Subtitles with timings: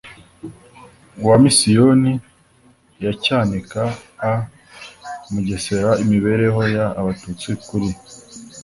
[1.27, 2.13] wa misiyoni
[3.03, 3.81] ya cyanika
[4.29, 4.33] a
[5.31, 7.89] mugesera imibereho y abatutsi kuri